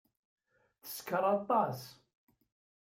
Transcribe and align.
Teskeṛ 0.83 1.23
aṭas. 1.35 1.79